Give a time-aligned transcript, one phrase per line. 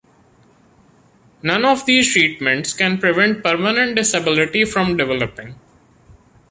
[1.43, 5.53] None of these treatments can prevent permanent disability from developing.